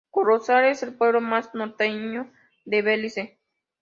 Corozal 0.09 0.65
es 0.65 0.81
el 0.81 0.95
pueblo 0.95 1.21
más 1.21 1.53
norteño 1.53 2.33
de 2.65 2.81
Belice. 2.81 3.37